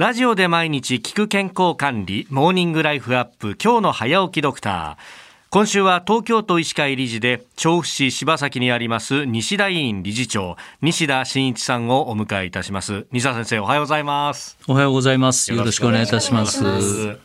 [0.00, 5.50] ラジオで毎日聞く健康管理、モーニングライフアップ、今日の早起きドクター。
[5.50, 13.08] 今週は東京都医師会理事で調布市柴崎にあります西田委員理事長西田真一さんをお迎えいたします。
[13.12, 14.56] 西田先生おはようございます。
[14.66, 15.52] おはようございます。
[15.52, 17.18] よろしくお願いいたします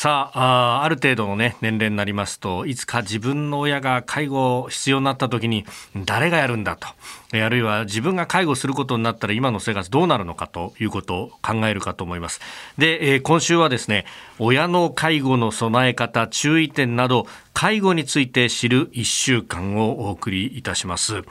[0.00, 5.66] さあある程度の、ね、年齢になりますといつか自分の親が介護必要になった時に
[6.06, 6.88] 誰がやるんだと
[7.34, 12.40] あるいは自分が介護することになったら今の生活どうなるのかということを考えるかと思います。
[12.78, 14.06] で、えー、今週はですね
[14.38, 21.24] 親の介護の備え方注意点など介護について知る1週間をお送りいたします。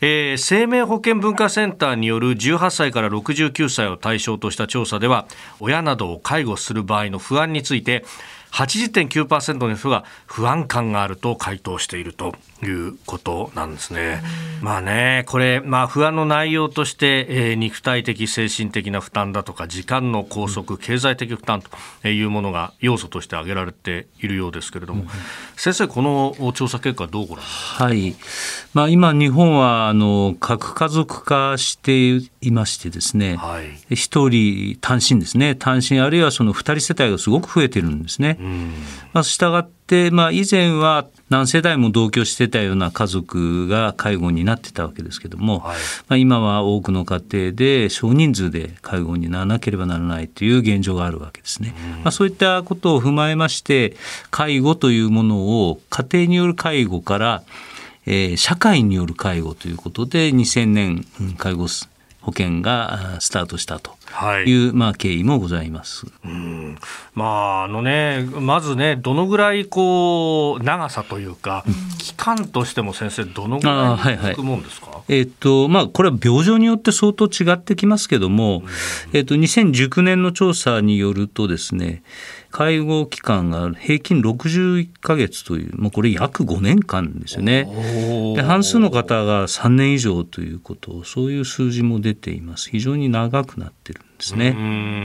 [0.00, 5.26] えー、生命保険文化センターによる18歳から69歳を対象とした調査では
[5.60, 8.04] 親などを介護する場合の不安について
[8.52, 14.22] 80.9%の人が不安感があると回答しているということなんですね。
[14.62, 21.62] まあね、これ、まあ不安の内容として、えー、肉体的、精神的な負担だとか、時間の拘束、経済的負担
[22.02, 25.08] というものが要素として挙げられているようですけれども、うん、
[25.56, 28.16] 先生、この調査結果どうご覧はい。
[28.74, 38.36] まあ今、日本は、あの、核家族化していましてですね、はい、一人単身ですね、単身あるいはその二人世帯がすごく増えてるんですね。
[38.40, 38.72] うん、
[39.12, 45.76] まあ、したがって、まあ以前は何世代も同居してたような家族が介護になってたわけですけども、はい、
[46.08, 51.74] まあ、今は多くの家庭で少人数で介護にならなければならないという現状があるわけですね。
[52.02, 53.96] まあ、そういったことを踏まえまして
[54.30, 57.42] 介護というものを家庭による介護から
[58.10, 61.04] えー、社会による介護ということで2000年
[61.36, 61.68] 介護
[62.22, 63.92] 保険がスタートしたと
[64.46, 66.06] いう、はい、まあ、経緯もございます。
[66.24, 66.78] うん。
[67.14, 78.62] まああのね、まずね、どのぐらいこう長さというか、うん、期間としても先生、どのぐらい続くもんですか、はいはい、えー、っとまあ、これは病状によって相当違ってきますけども、
[79.12, 82.02] えー、っと2019年の調査によるとですね、
[82.50, 87.68] 介護期間が平均61か月という、もうこれ約5年間ですよね。
[88.36, 92.70] で半数の方が3年以上ということ、そういう数字も出ています。
[92.70, 94.52] 非常に長くなってるんですね。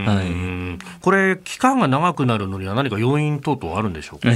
[0.05, 4.29] はい、これ期間が長くなるのには何か要因等々あるんでしょうか？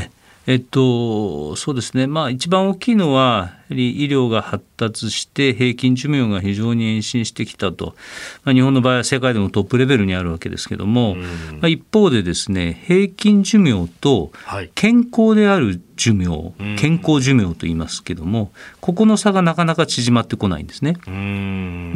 [0.48, 7.98] えっと、そうですね、まあ、一番大きいのは、やはり医療が発達して、平均寿命が非常に延伸してきたと、
[8.46, 11.24] まあ、日本の場合は世界でもトップレベルにあるわけですけども、ま
[11.64, 14.32] あ、一方でですね、平均寿命と
[14.74, 20.94] 健康である寿命、はい、健康寿命と言いますけども、ここの差がなかなか縮まってこないんですね。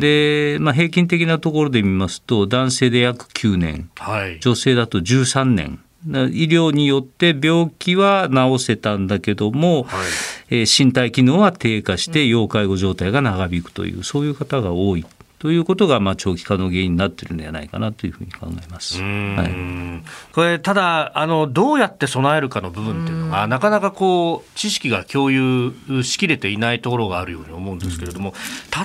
[0.01, 5.79] で、まあ、平均的なところで見ますと、男性で約9年、はい、女性だと13年。
[6.05, 10.05] 医療によって病気は治せたんだけども、はい、
[10.49, 15.05] えー、身体機能は低下して要介護状態が長引くというそういう方が多い
[15.41, 19.01] ということが、まあ、長期化の原因になっているのではないかなというふうに考えます。
[19.01, 28.35] はい、これ、ただあの、どうやって備えるかの部分っていうのが、なかなかこう、知識が共有しきれていないところがあるように思うんですけれども、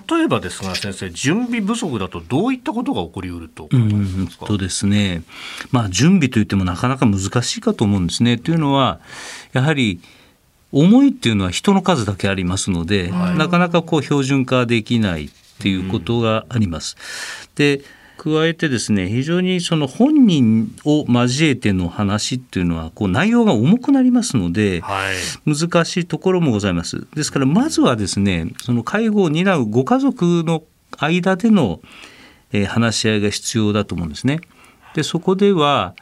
[0.09, 3.69] 例えばですが、先生、準備不足だと、どういったことが起こりうると
[4.47, 5.25] とですね、
[5.73, 8.39] まあ、準備といってもなかなか難しいかと思うんですね。
[8.39, 8.99] というのは、
[9.53, 10.01] やはり、
[10.73, 16.97] 思いっていうのは人の数だけありますので、はい、なかなかこう標準化できないっていうことがあります。
[17.55, 17.83] で
[18.19, 25.17] 加えてですね非常にその本人を交えての話っていうのはこう内容が重くなりますので、はい、
[25.55, 27.07] 難しいところもございます。
[27.15, 30.63] ですからまずはですねその介護を担うご家族の
[30.99, 31.81] 間での、
[32.53, 34.41] え話し合いが必要だと思うんですね。
[34.97, 35.95] でそこでは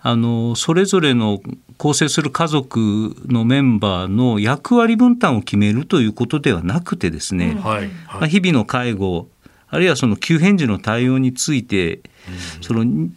[0.00, 1.40] あのそれぞれの
[1.78, 9.28] 構成する家族のメンバーの役割分担を決めるということではなくてですね、はいはい、日々の介護
[9.68, 12.00] あるいはその急変時の対応について、
[12.60, 13.08] その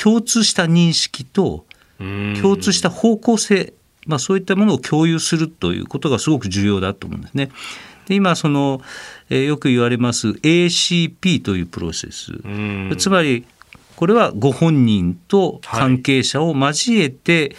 [0.00, 1.64] 共通した認識と
[2.40, 3.72] 共通した方向性、
[4.06, 7.50] まあ、そういったものを共有するということがすごく重要だと思うんですね。
[8.06, 8.80] で今その、
[9.30, 12.32] えー、よく言われます ACP というプロセス。
[12.98, 13.44] つまり
[13.96, 17.54] これはご本人と関係者を交えて、はい、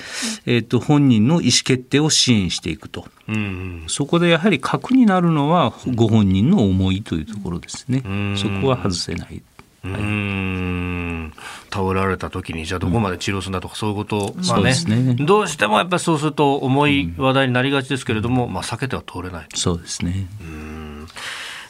[0.45, 8.04] えーと、本人の意思決定を支援していくと、うんうん、そこでやはり核になるのはご本人の思いというところですね、
[8.38, 9.42] そこは外せない。
[9.84, 11.34] はい、うん
[11.72, 20.28] 倒られた時にじゃあどこまで治療するんだとか、そういうこと、まあね、ね、どうしてもやっぱりそうすると重い話題になりがちですけれども、まあ、避けては通れないそうですね。
[20.42, 20.67] うん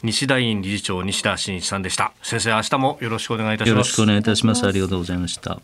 [0.04, 2.14] 西田院理事長西田真一さんでした。
[2.22, 3.70] 先生明日もよろしくお願いいたします。
[3.70, 4.66] よろしくお願いいたします。
[4.66, 5.60] ありがとうございました。